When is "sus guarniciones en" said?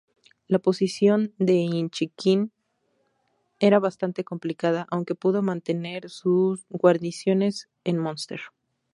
6.09-7.99